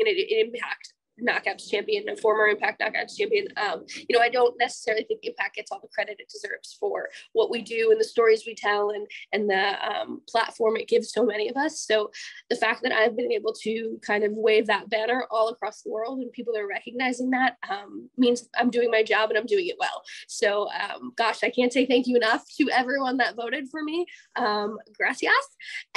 an, 0.00 0.08
an 0.08 0.26
impact 0.30 0.93
knockouts 1.22 1.70
champion, 1.70 2.08
a 2.08 2.16
former 2.16 2.48
Impact 2.48 2.80
knockouts 2.80 3.16
champion. 3.16 3.46
Um, 3.56 3.84
you 4.08 4.16
know, 4.16 4.22
I 4.22 4.28
don't 4.28 4.54
necessarily 4.58 5.04
think 5.04 5.20
Impact 5.22 5.56
gets 5.56 5.70
all 5.70 5.80
the 5.80 5.88
credit 5.88 6.16
it 6.18 6.28
deserves 6.28 6.76
for 6.78 7.08
what 7.32 7.50
we 7.50 7.62
do 7.62 7.90
and 7.90 8.00
the 8.00 8.04
stories 8.04 8.44
we 8.46 8.54
tell 8.54 8.90
and 8.90 9.06
and 9.32 9.48
the 9.48 9.74
um, 9.84 10.20
platform 10.28 10.76
it 10.76 10.88
gives 10.88 11.12
so 11.12 11.24
many 11.24 11.48
of 11.48 11.56
us. 11.56 11.80
So 11.80 12.10
the 12.50 12.56
fact 12.56 12.82
that 12.82 12.92
I've 12.92 13.16
been 13.16 13.32
able 13.32 13.52
to 13.62 13.98
kind 14.06 14.24
of 14.24 14.32
wave 14.32 14.66
that 14.66 14.90
banner 14.90 15.26
all 15.30 15.48
across 15.48 15.82
the 15.82 15.90
world 15.90 16.20
and 16.20 16.32
people 16.32 16.56
are 16.56 16.66
recognizing 16.66 17.30
that 17.30 17.56
um, 17.68 18.08
means 18.16 18.48
I'm 18.58 18.70
doing 18.70 18.90
my 18.90 19.02
job 19.02 19.30
and 19.30 19.38
I'm 19.38 19.46
doing 19.46 19.66
it 19.66 19.76
well. 19.78 20.02
So 20.28 20.68
um, 20.70 21.12
gosh, 21.16 21.42
I 21.42 21.50
can't 21.50 21.72
say 21.72 21.86
thank 21.86 22.06
you 22.06 22.16
enough 22.16 22.44
to 22.58 22.70
everyone 22.70 23.18
that 23.18 23.36
voted 23.36 23.68
for 23.70 23.82
me. 23.82 24.06
Um, 24.36 24.78
gracias, 24.96 25.32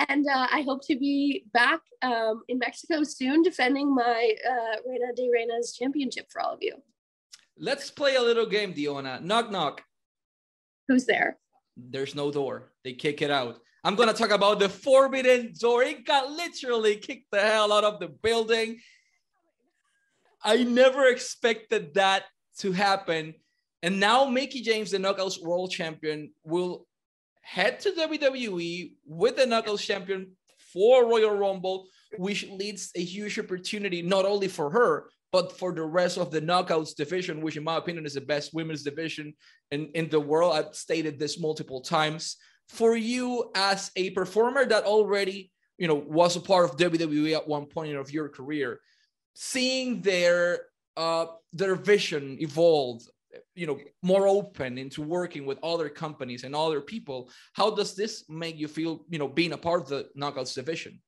and 0.10 0.26
uh, 0.28 0.48
I 0.52 0.62
hope 0.62 0.86
to 0.88 0.98
be 0.98 1.46
back 1.54 1.82
um, 2.02 2.44
in 2.48 2.60
Mexico 2.60 3.04
soon 3.04 3.42
defending 3.42 3.94
my 3.94 4.34
uh, 4.48 4.78
Reina 4.88 5.07
de 5.16 5.30
Reina's 5.30 5.74
championship 5.74 6.28
for 6.32 6.42
all 6.42 6.54
of 6.54 6.60
you. 6.62 6.76
Let's 7.58 7.90
play 7.90 8.16
a 8.16 8.22
little 8.22 8.46
game, 8.46 8.74
Deonna. 8.74 9.22
Knock, 9.22 9.52
knock. 9.52 9.82
Who's 10.88 11.06
there? 11.06 11.38
There's 11.76 12.16
no 12.16 12.32
door. 12.32 12.72
They 12.84 12.94
kick 12.94 13.22
it 13.22 13.32
out. 13.32 13.60
I'm 13.84 13.96
going 13.96 14.10
to 14.10 14.14
talk 14.14 14.32
about 14.32 14.60
the 14.60 14.70
forbidden 14.70 15.54
door. 15.60 15.84
It 15.84 16.06
got 16.06 16.30
literally 16.30 16.98
kicked 16.98 17.32
the 17.32 17.42
hell 17.42 17.72
out 17.72 17.84
of 17.84 18.00
the 18.00 18.08
building. 18.08 18.80
I 20.44 20.64
never 20.64 21.08
expected 21.08 21.94
that 21.96 22.24
to 22.60 22.72
happen. 22.72 23.36
And 23.84 24.00
now 24.00 24.26
Mickie 24.26 24.62
James, 24.62 24.92
the 24.92 24.98
Knockouts 24.98 25.42
World 25.42 25.72
Champion, 25.72 26.32
will 26.44 26.88
head 27.42 27.80
to 27.82 27.92
WWE 27.92 28.94
with 29.06 29.38
the 29.38 29.44
Knockouts 29.44 29.86
Champion 29.86 30.32
for 30.74 31.06
Royal 31.06 31.36
Rumble 31.36 31.88
which 32.18 32.48
leads 32.50 32.92
a 32.96 33.04
huge 33.04 33.38
opportunity 33.38 34.02
not 34.02 34.26
only 34.26 34.48
for 34.48 34.70
her 34.70 35.10
but 35.32 35.58
for 35.58 35.74
the 35.74 35.84
rest 35.84 36.18
of 36.18 36.32
the 36.32 36.42
knockouts 36.42 36.96
division, 36.96 37.42
which 37.42 37.58
in 37.58 37.64
my 37.64 37.78
opinion 37.78 38.06
is 38.06 38.14
the 38.14 38.22
best 38.22 38.54
women's 38.54 38.84
division 38.84 39.34
in, 39.72 39.90
in 39.94 40.10
the 40.10 40.20
world. 40.20 40.56
I've 40.56 40.76
stated 40.76 41.20
this 41.20 41.40
multiple 41.40 41.82
times. 41.82 42.38
For 42.70 42.96
you 42.96 43.52
as 43.56 43.92
a 43.96 44.10
performer 44.12 44.66
that 44.66 44.86
already, 44.86 45.52
you 45.78 45.88
know, 45.88 45.96
was 45.96 46.36
a 46.36 46.42
part 46.42 46.70
of 46.70 46.78
WWE 46.78 47.36
at 47.36 47.48
one 47.48 47.66
point 47.66 47.96
of 47.96 48.12
your 48.12 48.30
career, 48.30 48.80
seeing 49.34 50.02
their 50.02 50.62
uh 50.96 51.28
their 51.54 51.76
vision 51.76 52.38
evolve, 52.42 53.04
you 53.56 53.68
know, 53.68 53.80
more 54.02 54.28
open 54.28 54.78
into 54.78 55.02
working 55.02 55.46
with 55.46 55.60
other 55.64 55.90
companies 55.90 56.44
and 56.44 56.56
other 56.56 56.82
people, 56.82 57.30
how 57.54 57.70
does 57.70 57.96
this 57.96 58.26
make 58.28 58.58
you 58.58 58.68
feel, 58.68 59.06
you 59.10 59.20
know, 59.20 59.28
being 59.28 59.54
a 59.54 59.58
part 59.58 59.82
of 59.82 59.88
the 59.88 60.10
knockouts 60.18 60.56
division? 60.56 61.00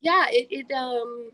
Yeah, 0.00 0.26
it, 0.30 0.48
it 0.50 0.72
um 0.74 1.30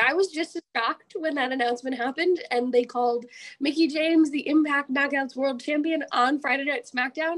I 0.00 0.14
was 0.14 0.28
just 0.28 0.58
shocked 0.74 1.14
when 1.18 1.34
that 1.34 1.52
announcement 1.52 1.96
happened 1.96 2.42
and 2.50 2.72
they 2.72 2.84
called 2.84 3.26
Mickie 3.60 3.88
James 3.88 4.30
the 4.30 4.48
Impact 4.48 4.90
Knockouts 4.92 5.36
World 5.36 5.60
Champion 5.62 6.02
on 6.12 6.40
Friday 6.40 6.64
Night 6.64 6.88
SmackDown, 6.92 7.36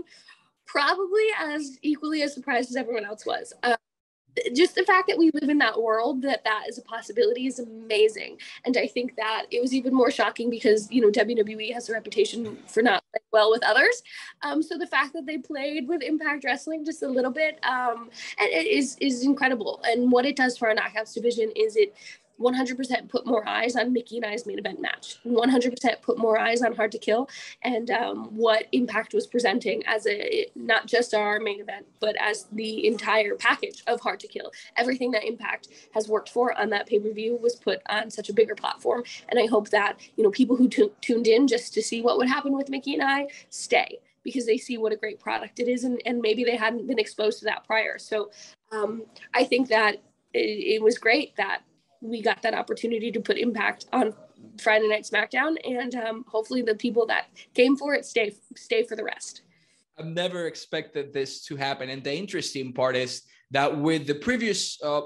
probably 0.66 1.24
as 1.40 1.78
equally 1.82 2.22
as 2.22 2.32
surprised 2.34 2.70
as 2.70 2.76
everyone 2.76 3.04
else 3.04 3.26
was. 3.26 3.52
Uh, 3.62 3.76
just 4.54 4.74
the 4.74 4.84
fact 4.84 5.08
that 5.08 5.18
we 5.18 5.30
live 5.34 5.48
in 5.48 5.58
that 5.58 5.80
world 5.80 6.22
that 6.22 6.42
that 6.44 6.64
is 6.68 6.78
a 6.78 6.82
possibility 6.82 7.46
is 7.46 7.58
amazing. 7.58 8.38
And 8.64 8.76
i 8.76 8.86
think 8.86 9.16
that 9.16 9.46
it 9.50 9.60
was 9.60 9.72
even 9.72 9.94
more 9.94 10.10
shocking 10.10 10.50
because 10.50 10.90
you 10.90 11.00
know 11.00 11.10
wwe 11.10 11.72
has 11.72 11.88
a 11.88 11.92
reputation 11.92 12.58
for 12.66 12.82
not 12.82 13.02
playing 13.10 13.24
well 13.32 13.50
with 13.50 13.64
others. 13.64 14.02
Um, 14.42 14.62
so 14.62 14.78
the 14.78 14.86
fact 14.86 15.12
that 15.14 15.26
they 15.26 15.38
played 15.38 15.88
with 15.88 16.02
impact 16.02 16.44
wrestling 16.44 16.84
just 16.84 17.02
a 17.02 17.08
little 17.08 17.30
bit 17.30 17.58
um, 17.64 18.10
is 18.40 18.96
is 19.00 19.24
incredible. 19.24 19.80
And 19.84 20.10
what 20.10 20.26
it 20.26 20.36
does 20.36 20.58
for 20.58 20.68
our 20.68 20.74
knockouts 20.74 21.14
division 21.14 21.50
is 21.56 21.76
it 21.76 21.94
100% 22.40 23.08
put 23.08 23.26
more 23.26 23.46
eyes 23.48 23.76
on 23.76 23.92
Mickie 23.92 24.16
and 24.16 24.26
I's 24.26 24.46
main 24.46 24.58
event 24.58 24.80
match. 24.80 25.18
100% 25.24 26.02
put 26.02 26.18
more 26.18 26.38
eyes 26.38 26.62
on 26.62 26.74
Hard 26.74 26.92
to 26.92 26.98
Kill 26.98 27.28
and 27.62 27.90
um, 27.90 28.24
what 28.36 28.66
Impact 28.72 29.14
was 29.14 29.26
presenting 29.26 29.84
as 29.86 30.06
a 30.06 30.46
not 30.54 30.86
just 30.86 31.14
our 31.14 31.38
main 31.40 31.60
event, 31.60 31.86
but 32.00 32.16
as 32.20 32.46
the 32.52 32.86
entire 32.86 33.36
package 33.36 33.82
of 33.86 34.00
Hard 34.00 34.20
to 34.20 34.28
Kill. 34.28 34.50
Everything 34.76 35.10
that 35.12 35.24
Impact 35.24 35.68
has 35.92 36.08
worked 36.08 36.28
for 36.28 36.58
on 36.58 36.70
that 36.70 36.86
pay 36.86 36.98
per 36.98 37.12
view 37.12 37.36
was 37.36 37.54
put 37.54 37.80
on 37.88 38.10
such 38.10 38.28
a 38.28 38.32
bigger 38.32 38.54
platform, 38.54 39.04
and 39.28 39.38
I 39.38 39.46
hope 39.46 39.70
that 39.70 39.98
you 40.16 40.24
know 40.24 40.30
people 40.30 40.56
who 40.56 40.68
t- 40.68 40.90
tuned 41.00 41.26
in 41.26 41.46
just 41.46 41.72
to 41.74 41.82
see 41.82 42.02
what 42.02 42.18
would 42.18 42.28
happen 42.28 42.56
with 42.56 42.68
Mickie 42.68 42.94
and 42.94 43.02
I 43.02 43.28
stay 43.50 43.98
because 44.22 44.46
they 44.46 44.56
see 44.56 44.78
what 44.78 44.92
a 44.92 44.96
great 44.96 45.20
product 45.20 45.60
it 45.60 45.68
is, 45.68 45.84
and, 45.84 46.00
and 46.06 46.20
maybe 46.20 46.44
they 46.44 46.56
hadn't 46.56 46.86
been 46.86 46.98
exposed 46.98 47.38
to 47.40 47.44
that 47.44 47.64
prior. 47.66 47.98
So 47.98 48.30
um, 48.72 49.02
I 49.34 49.44
think 49.44 49.68
that 49.68 49.96
it, 50.32 50.76
it 50.76 50.82
was 50.82 50.98
great 50.98 51.36
that 51.36 51.60
we 52.04 52.20
got 52.20 52.42
that 52.42 52.54
opportunity 52.54 53.10
to 53.10 53.20
put 53.20 53.38
impact 53.38 53.86
on 53.92 54.14
Friday 54.60 54.88
Night 54.88 55.04
SmackDown, 55.04 55.56
and 55.64 55.94
um, 55.94 56.24
hopefully 56.28 56.60
the 56.60 56.74
people 56.74 57.06
that 57.06 57.28
came 57.54 57.76
for 57.76 57.94
it 57.94 58.04
stay 58.04 58.34
stay 58.54 58.84
for 58.84 58.94
the 58.94 59.02
rest. 59.02 59.42
I've 59.98 60.06
never 60.06 60.46
expected 60.46 61.12
this 61.12 61.42
to 61.46 61.56
happen, 61.56 61.88
and 61.88 62.04
the 62.04 62.14
interesting 62.14 62.72
part 62.72 62.94
is 62.94 63.22
that 63.52 63.74
with 63.76 64.06
the 64.06 64.14
previous 64.16 64.78
uh, 64.82 65.02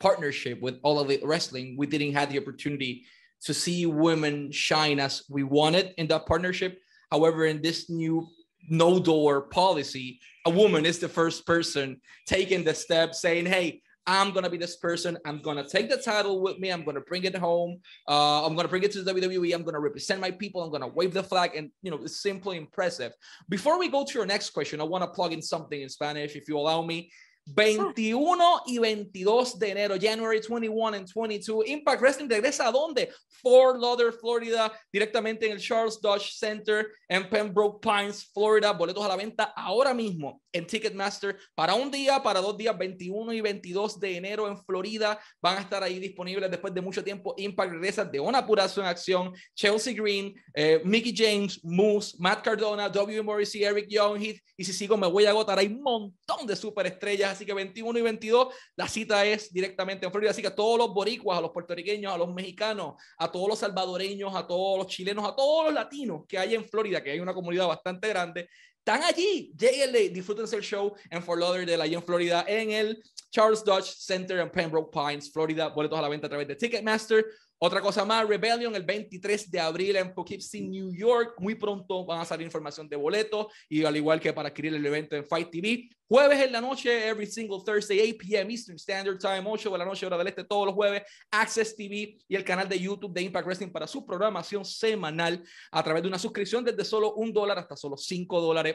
partnership 0.00 0.60
with 0.62 0.78
All 0.82 1.00
Elite 1.00 1.24
Wrestling, 1.24 1.76
we 1.76 1.86
didn't 1.86 2.14
have 2.14 2.32
the 2.32 2.38
opportunity 2.38 3.04
to 3.42 3.52
see 3.52 3.84
women 3.86 4.50
shine 4.50 5.00
as 5.00 5.24
we 5.28 5.42
wanted 5.42 5.92
in 5.98 6.06
that 6.06 6.26
partnership. 6.26 6.80
However, 7.10 7.44
in 7.44 7.60
this 7.60 7.90
new 7.90 8.26
no 8.70 8.98
door 8.98 9.42
policy, 9.42 10.18
a 10.46 10.50
woman 10.50 10.86
is 10.86 10.98
the 10.98 11.08
first 11.08 11.44
person 11.44 12.00
taking 12.26 12.64
the 12.64 12.74
step, 12.74 13.14
saying, 13.14 13.44
"Hey, 13.46 13.82
I'm 14.06 14.32
gonna 14.32 14.50
be 14.50 14.56
this 14.56 14.76
person. 14.76 15.16
I'm 15.24 15.40
gonna 15.42 15.66
take 15.66 15.88
the 15.88 15.96
title 15.96 16.40
with 16.40 16.58
me. 16.58 16.70
I'm 16.70 16.84
gonna 16.84 17.00
bring 17.00 17.24
it 17.24 17.36
home. 17.36 17.80
Uh, 18.08 18.44
I'm 18.44 18.56
gonna 18.56 18.68
bring 18.68 18.82
it 18.82 18.92
to 18.92 19.02
the 19.02 19.12
WWE. 19.12 19.54
I'm 19.54 19.62
gonna 19.62 19.80
represent 19.80 20.20
my 20.20 20.30
people. 20.30 20.62
I'm 20.62 20.72
gonna 20.72 20.88
wave 20.88 21.14
the 21.14 21.22
flag, 21.22 21.54
and 21.54 21.70
you 21.82 21.90
know, 21.90 21.98
it's 21.98 22.20
simply 22.20 22.56
impressive. 22.56 23.12
Before 23.48 23.78
we 23.78 23.88
go 23.88 24.04
to 24.04 24.12
your 24.14 24.26
next 24.26 24.50
question, 24.50 24.80
I 24.80 24.84
want 24.84 25.04
to 25.04 25.08
plug 25.08 25.32
in 25.32 25.40
something 25.40 25.80
in 25.80 25.88
Spanish, 25.88 26.34
if 26.34 26.48
you 26.48 26.58
allow 26.58 26.82
me. 26.82 27.10
21 27.44 28.62
y 28.66 28.78
22 28.78 29.58
de 29.58 29.70
enero, 29.70 29.96
January 30.00 30.40
21 30.40 30.96
and 30.96 31.08
22. 31.12 31.66
Impact 31.66 32.00
Wrestling 32.00 32.28
regresa 32.28 32.68
a 32.68 32.72
dónde? 32.72 33.10
Fort 33.42 33.80
Lauderdale, 33.80 34.12
Florida, 34.12 34.72
directamente 34.92 35.46
en 35.46 35.52
el 35.52 35.60
Charles 35.60 36.00
Dodge 36.00 36.32
Center 36.32 36.88
en 37.08 37.28
Pembroke 37.28 37.80
Pines, 37.80 38.30
Florida. 38.32 38.72
Boletos 38.72 39.04
a 39.04 39.08
la 39.08 39.16
venta 39.16 39.52
ahora 39.56 39.92
mismo 39.92 40.40
en 40.52 40.66
Ticketmaster 40.66 41.36
para 41.54 41.74
un 41.74 41.90
día, 41.90 42.22
para 42.22 42.40
dos 42.40 42.56
días, 42.56 42.76
21 42.76 43.32
y 43.32 43.40
22 43.40 43.98
de 43.98 44.16
enero 44.16 44.46
en 44.46 44.56
Florida. 44.64 45.18
Van 45.40 45.58
a 45.58 45.60
estar 45.60 45.82
ahí 45.82 45.98
disponibles 45.98 46.50
después 46.50 46.72
de 46.72 46.80
mucho 46.80 47.02
tiempo. 47.02 47.34
Impact 47.36 47.72
regresa 47.72 48.04
de 48.04 48.20
una 48.20 48.38
apuración 48.38 48.84
en 48.84 48.90
acción. 48.90 49.32
Chelsea 49.54 49.94
Green, 49.94 50.34
eh, 50.54 50.80
Mickey 50.84 51.14
James, 51.16 51.60
Moose, 51.64 52.16
Matt 52.18 52.44
Cardona, 52.44 52.88
W. 52.88 53.22
Morrissey, 53.22 53.64
Eric 53.64 53.86
Young, 53.88 54.20
Heath. 54.20 54.40
Y 54.56 54.64
si 54.64 54.72
sigo, 54.72 54.96
me 54.96 55.06
voy 55.06 55.24
a 55.24 55.30
agotar. 55.30 55.58
Hay 55.58 55.66
un 55.66 55.82
montón 55.82 56.46
de 56.46 56.54
superestrellas 56.54 57.31
así 57.32 57.44
que 57.44 57.54
21 57.54 57.98
y 57.98 58.02
22, 58.02 58.54
la 58.76 58.88
cita 58.88 59.24
es 59.24 59.52
directamente 59.52 60.06
en 60.06 60.12
Florida, 60.12 60.30
así 60.30 60.42
que 60.42 60.48
a 60.48 60.54
todos 60.54 60.78
los 60.78 60.94
boricuas, 60.94 61.38
a 61.38 61.40
los 61.40 61.50
puertorriqueños, 61.50 62.12
a 62.12 62.18
los 62.18 62.32
mexicanos, 62.32 62.94
a 63.18 63.30
todos 63.30 63.48
los 63.48 63.58
salvadoreños, 63.58 64.34
a 64.34 64.46
todos 64.46 64.78
los 64.78 64.86
chilenos, 64.86 65.26
a 65.26 65.34
todos 65.34 65.66
los 65.66 65.74
latinos 65.74 66.22
que 66.28 66.38
hay 66.38 66.54
en 66.54 66.64
Florida, 66.64 67.02
que 67.02 67.10
hay 67.10 67.20
una 67.20 67.34
comunidad 67.34 67.66
bastante 67.66 68.08
grande, 68.08 68.48
están 68.78 69.02
allí, 69.04 69.52
lleguenle, 69.56 70.08
disfrútense 70.08 70.56
el 70.56 70.62
show 70.62 70.92
en 71.08 71.22
Fort 71.22 71.40
Lauderdale, 71.40 71.80
allí 71.80 71.94
en 71.94 72.02
Florida, 72.02 72.44
en 72.48 72.72
el 72.72 73.02
Charles 73.30 73.64
Dodge 73.64 73.94
Center 73.96 74.38
en 74.38 74.50
Pembroke 74.50 74.90
Pines, 74.92 75.32
Florida, 75.32 75.68
boletos 75.68 75.98
a 75.98 76.02
la 76.02 76.08
venta 76.08 76.26
a 76.26 76.30
través 76.30 76.48
de 76.48 76.56
Ticketmaster 76.56 77.24
otra 77.64 77.80
cosa 77.80 78.04
más, 78.04 78.26
Rebellion 78.26 78.74
el 78.74 78.82
23 78.82 79.48
de 79.48 79.60
abril 79.60 79.94
en 79.94 80.12
Poughkeepsie, 80.12 80.62
New 80.62 80.92
York. 80.92 81.36
Muy 81.38 81.54
pronto 81.54 82.04
van 82.04 82.18
a 82.18 82.24
salir 82.24 82.44
información 82.44 82.88
de 82.88 82.96
boletos 82.96 83.46
y 83.68 83.84
al 83.84 83.96
igual 83.96 84.18
que 84.18 84.32
para 84.32 84.48
adquirir 84.48 84.74
el 84.74 84.84
evento 84.84 85.14
en 85.14 85.24
Fight 85.24 85.48
TV. 85.48 85.88
Jueves 86.08 86.40
en 86.40 86.50
la 86.50 86.60
noche, 86.60 87.06
every 87.06 87.24
single 87.24 87.60
Thursday, 87.64 88.00
8 88.00 88.18
p.m. 88.18 88.52
Eastern 88.52 88.76
Standard 88.78 89.16
Time, 89.16 89.44
8 89.46 89.70
de 89.70 89.78
la 89.78 89.84
noche, 89.84 90.04
hora 90.04 90.18
del 90.18 90.26
este, 90.26 90.42
todos 90.42 90.66
los 90.66 90.74
jueves. 90.74 91.02
Access 91.30 91.76
TV 91.76 92.18
y 92.26 92.34
el 92.34 92.42
canal 92.42 92.68
de 92.68 92.80
YouTube 92.80 93.12
de 93.12 93.22
Impact 93.22 93.46
Wrestling 93.46 93.70
para 93.70 93.86
su 93.86 94.04
programación 94.04 94.64
semanal 94.64 95.40
a 95.70 95.84
través 95.84 96.02
de 96.02 96.08
una 96.08 96.18
suscripción 96.18 96.64
desde 96.64 96.84
solo 96.84 97.14
un 97.14 97.32
dólar 97.32 97.60
hasta 97.60 97.76
solo 97.76 97.96
cinco 97.96 98.40
dólares 98.40 98.74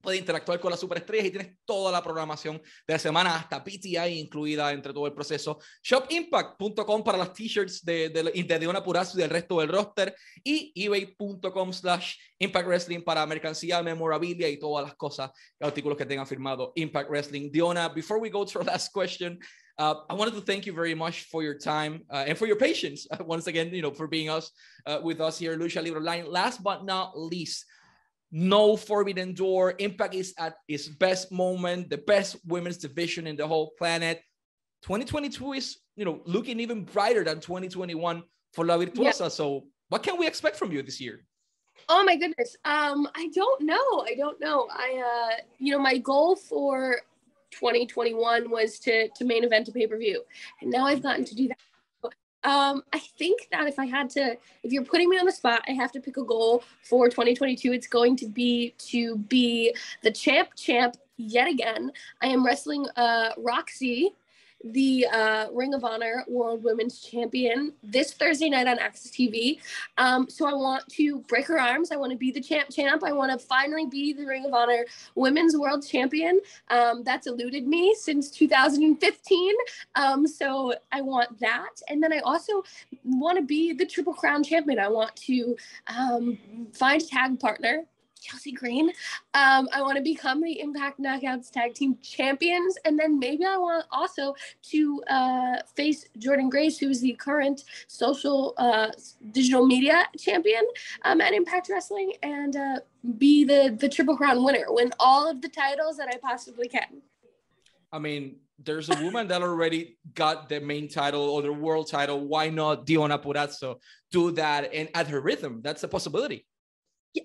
puede 0.00 0.18
interactuar 0.18 0.60
con 0.60 0.70
las 0.70 0.80
superestrellas 0.80 1.26
y 1.26 1.30
tienes 1.30 1.56
toda 1.64 1.90
la 1.90 2.02
programación 2.02 2.56
de 2.86 2.94
la 2.94 2.98
semana, 2.98 3.36
hasta 3.36 3.62
PTI 3.62 4.18
incluida 4.18 4.72
entre 4.72 4.92
todo 4.92 5.06
el 5.06 5.12
proceso. 5.12 5.58
Shopimpact.com 5.82 7.02
para 7.02 7.18
las 7.18 7.32
t-shirts 7.32 7.84
de, 7.84 8.08
de, 8.08 8.22
de 8.22 8.58
Diona 8.58 8.82
Purazo 8.82 9.18
y 9.18 9.22
del 9.22 9.30
resto 9.30 9.60
del 9.60 9.68
roster 9.68 10.14
y 10.44 10.72
ebay.com 10.74 11.72
slash 11.72 12.14
Impact 12.38 12.66
Wrestling 12.66 13.02
para 13.02 13.26
mercancía, 13.26 13.82
memorabilia 13.82 14.48
y 14.48 14.58
todas 14.58 14.86
las 14.86 14.94
cosas, 14.96 15.30
artículos 15.60 15.96
que 15.96 16.06
tengan 16.06 16.26
firmado 16.26 16.72
Impact 16.76 17.10
Wrestling. 17.10 17.50
Diona, 17.50 17.88
before 17.88 18.20
we 18.20 18.30
go 18.30 18.44
to 18.44 18.58
our 18.58 18.66
last 18.66 18.92
question, 18.92 19.38
Uh, 19.78 19.94
I 20.08 20.14
wanted 20.14 20.34
to 20.34 20.40
thank 20.40 20.64
you 20.64 20.72
very 20.72 20.94
much 20.94 21.24
for 21.24 21.42
your 21.42 21.52
time 21.52 22.00
uh, 22.10 22.24
and 22.26 22.38
for 22.38 22.46
your 22.46 22.56
patience 22.56 23.06
once 23.20 23.46
again, 23.46 23.74
you 23.74 23.82
know, 23.82 23.90
for 23.90 24.06
being 24.06 24.30
us 24.30 24.50
uh, 24.86 25.00
with 25.02 25.20
us 25.20 25.38
here, 25.38 25.56
Lucha 25.56 25.82
Libre 25.82 26.00
Line. 26.00 26.24
Last 26.30 26.62
but 26.62 26.86
not 26.86 27.18
least, 27.18 27.66
no 28.30 28.76
forbidden 28.76 29.32
door. 29.34 29.74
Impact 29.78 30.14
is 30.14 30.34
at 30.38 30.56
its 30.68 30.88
best 30.88 31.32
moment, 31.32 31.90
the 31.90 31.98
best 31.98 32.36
women's 32.46 32.76
division 32.76 33.26
in 33.26 33.36
the 33.36 33.46
whole 33.46 33.72
planet. 33.78 34.22
2022 34.82 35.52
is, 35.54 35.78
you 35.96 36.04
know, 36.04 36.20
looking 36.26 36.60
even 36.60 36.84
brighter 36.84 37.24
than 37.24 37.40
2021 37.40 38.22
for 38.52 38.64
La 38.64 38.76
Virtuosa. 38.76 39.24
Yeah. 39.24 39.28
So, 39.28 39.64
what 39.88 40.02
can 40.02 40.18
we 40.18 40.26
expect 40.26 40.56
from 40.56 40.72
you 40.72 40.82
this 40.82 41.00
year? 41.00 41.24
Oh 41.88 42.02
my 42.04 42.16
goodness. 42.16 42.56
Um, 42.64 43.08
I 43.14 43.30
don't 43.34 43.62
know. 43.62 44.04
I 44.04 44.14
don't 44.16 44.40
know. 44.40 44.66
I, 44.70 45.02
uh, 45.06 45.42
you 45.58 45.72
know, 45.72 45.78
my 45.78 45.98
goal 45.98 46.34
for 46.34 47.00
2021 47.52 48.50
was 48.50 48.78
to 48.80 49.08
to 49.08 49.24
main 49.24 49.44
event 49.44 49.68
a 49.68 49.72
pay 49.72 49.86
per 49.86 49.96
view, 49.96 50.22
and 50.60 50.70
now 50.70 50.86
I've 50.86 51.02
gotten 51.02 51.24
to 51.24 51.34
do 51.34 51.48
that 51.48 51.58
um, 52.46 52.84
I 52.92 53.00
think 53.00 53.48
that 53.50 53.66
if 53.66 53.78
I 53.78 53.86
had 53.86 54.08
to, 54.10 54.36
if 54.62 54.72
you're 54.72 54.84
putting 54.84 55.10
me 55.10 55.18
on 55.18 55.26
the 55.26 55.32
spot, 55.32 55.62
I 55.68 55.72
have 55.72 55.90
to 55.92 56.00
pick 56.00 56.16
a 56.16 56.22
goal 56.22 56.62
for 56.82 57.08
2022. 57.08 57.72
It's 57.72 57.88
going 57.88 58.16
to 58.18 58.28
be 58.28 58.72
to 58.78 59.16
be 59.18 59.74
the 60.02 60.12
champ 60.12 60.50
champ 60.54 60.96
yet 61.16 61.48
again. 61.48 61.90
I 62.22 62.28
am 62.28 62.46
wrestling 62.46 62.86
uh, 62.94 63.30
Rok-C 63.36 64.12
the 64.72 65.06
uh, 65.12 65.46
Ring 65.52 65.74
of 65.74 65.84
Honor 65.84 66.24
World 66.28 66.62
Women's 66.62 67.00
Champion 67.00 67.72
this 67.82 68.12
Thursday 68.12 68.48
night 68.48 68.66
on 68.66 68.78
AXS 68.78 69.10
TV. 69.10 69.58
Um, 69.98 70.28
so 70.28 70.46
I 70.46 70.54
want 70.54 70.88
to 70.90 71.20
break 71.22 71.46
her 71.46 71.58
arms. 71.58 71.90
I 71.92 71.96
want 71.96 72.12
to 72.12 72.18
be 72.18 72.30
the 72.30 72.40
champ 72.40 72.70
champ. 72.70 73.02
I 73.04 73.12
want 73.12 73.32
to 73.32 73.44
finally 73.44 73.86
be 73.86 74.12
the 74.12 74.24
Ring 74.24 74.44
of 74.44 74.54
Honor 74.54 74.84
Women's 75.14 75.56
World 75.56 75.86
Champion. 75.86 76.40
Um, 76.68 77.02
that's 77.02 77.26
eluded 77.26 77.66
me 77.66 77.94
since 77.98 78.30
2015. 78.30 79.54
Um, 79.94 80.26
so 80.26 80.74
I 80.92 81.00
want 81.00 81.38
that. 81.40 81.80
And 81.88 82.02
then 82.02 82.12
I 82.12 82.18
also 82.18 82.62
want 83.04 83.38
to 83.38 83.44
be 83.44 83.72
the 83.72 83.86
Triple 83.86 84.14
Crown 84.14 84.42
Champion. 84.42 84.78
I 84.78 84.88
want 84.88 85.14
to 85.16 85.56
um, 85.86 86.38
find 86.72 87.02
a 87.02 87.06
tag 87.06 87.38
partner 87.40 87.84
Chelsea 88.26 88.52
Green. 88.52 88.88
Um, 89.34 89.68
I 89.72 89.82
want 89.82 89.96
to 89.96 90.02
become 90.02 90.42
the 90.42 90.60
Impact 90.60 91.00
Knockouts 91.00 91.50
Tag 91.50 91.74
Team 91.74 91.96
Champions, 92.02 92.76
and 92.84 92.98
then 92.98 93.18
maybe 93.18 93.44
I 93.44 93.56
want 93.56 93.86
also 93.90 94.34
to 94.70 95.02
uh, 95.08 95.56
face 95.74 96.06
Jordynne 96.18 96.50
Grace, 96.50 96.78
who 96.78 96.90
is 96.90 97.00
the 97.00 97.12
current 97.14 97.64
social 97.86 98.54
uh, 98.56 98.88
digital 99.32 99.66
media 99.66 100.06
champion 100.18 100.62
um, 101.04 101.20
at 101.20 101.32
Impact 101.32 101.68
Wrestling, 101.70 102.12
and 102.22 102.56
uh, 102.56 102.76
be 103.18 103.44
the 103.44 103.76
the 103.78 103.88
Triple 103.88 104.16
Crown 104.16 104.42
winner, 104.44 104.64
win 104.68 104.92
all 104.98 105.30
of 105.30 105.40
the 105.40 105.48
titles 105.48 105.96
that 105.98 106.08
I 106.08 106.16
possibly 106.18 106.68
can. 106.68 107.02
I 107.92 107.98
mean, 107.98 108.36
there's 108.58 108.88
a 108.88 109.00
woman 109.02 109.28
that 109.28 109.42
already 109.42 109.98
got 110.14 110.48
the 110.48 110.60
main 110.60 110.88
title 110.88 111.22
or 111.22 111.42
the 111.42 111.52
world 111.52 111.88
title. 111.88 112.26
Why 112.26 112.48
not 112.48 112.86
Deonna 112.86 113.22
Purrazzo 113.22 113.76
do 114.10 114.32
that 114.32 114.72
and 114.72 114.88
at 114.94 115.08
her 115.08 115.20
rhythm? 115.20 115.60
That's 115.62 115.82
a 115.84 115.88
possibility. 115.88 116.46
Yeah, 117.14 117.22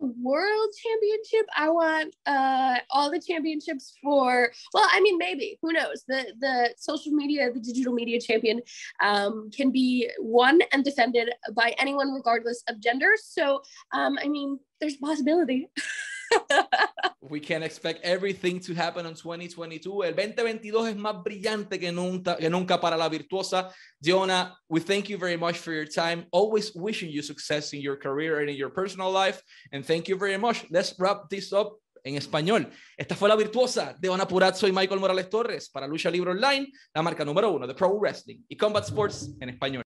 world 0.00 0.70
championship. 0.82 1.46
I 1.56 1.70
want 1.70 2.14
uh, 2.26 2.78
all 2.90 3.10
the 3.10 3.20
championships 3.20 3.94
for. 4.02 4.50
Well, 4.74 4.88
I 4.90 5.00
mean, 5.00 5.18
maybe 5.18 5.58
who 5.62 5.72
knows? 5.72 6.04
The 6.06 6.32
the 6.40 6.74
social 6.76 7.12
media, 7.12 7.50
the 7.52 7.60
digital 7.60 7.92
media 7.92 8.20
champion, 8.20 8.60
um, 9.02 9.50
can 9.50 9.70
be 9.70 10.10
won 10.18 10.60
and 10.72 10.84
defended 10.84 11.30
by 11.54 11.74
anyone 11.78 12.12
regardless 12.12 12.62
of 12.68 12.80
gender. 12.80 13.12
So, 13.22 13.62
um, 13.92 14.18
I 14.22 14.28
mean, 14.28 14.58
there's 14.80 14.94
a 14.94 14.98
possibility. 14.98 15.68
We 17.20 17.40
can 17.40 17.62
expect 17.62 18.04
everything 18.04 18.58
to 18.60 18.74
happen 18.74 19.04
in 19.04 19.14
2022. 19.14 20.04
El 20.04 20.14
2022 20.14 20.88
es 20.88 20.96
más 20.96 21.22
brillante 21.22 21.78
que 21.78 21.92
nunca, 21.92 22.36
que 22.36 22.48
nunca 22.48 22.80
para 22.80 22.96
la 22.96 23.08
virtuosa. 23.08 23.70
Deonna, 24.00 24.56
we 24.68 24.80
thank 24.80 25.08
you 25.08 25.18
very 25.18 25.36
much 25.36 25.56
for 25.56 25.72
your 25.72 25.86
time. 25.86 26.26
Always 26.32 26.72
wishing 26.74 27.10
you 27.10 27.22
success 27.22 27.74
in 27.74 27.82
your 27.82 27.98
career 27.98 28.40
and 28.40 28.48
in 28.48 28.56
your 28.56 28.70
personal 28.70 29.12
life. 29.12 29.42
And 29.72 29.84
thank 29.84 30.08
you 30.08 30.16
very 30.16 30.38
much. 30.38 30.64
Let's 30.70 30.94
wrap 30.98 31.28
this 31.28 31.52
up 31.52 31.78
en 32.02 32.16
español. 32.16 32.70
Esta 32.96 33.14
fue 33.14 33.28
la 33.28 33.36
virtuosa 33.36 33.94
Deonna 34.00 34.26
Purrazzo 34.26 34.66
y 34.66 34.72
Michael 34.72 35.00
Morales 35.00 35.28
Torres 35.28 35.68
para 35.68 35.86
Lucha 35.86 36.10
Libre 36.10 36.30
Online, 36.30 36.72
la 36.94 37.02
marca 37.02 37.24
número 37.24 37.52
uno 37.52 37.66
de 37.66 37.74
Pro 37.74 37.90
Wrestling 37.98 38.44
y 38.48 38.56
Combat 38.56 38.84
Sports 38.84 39.34
en 39.40 39.50
español. 39.50 39.87